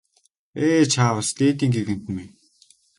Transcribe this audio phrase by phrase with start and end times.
[0.65, 2.33] Ээ чааваас дээдийн гэгээнтэн минь!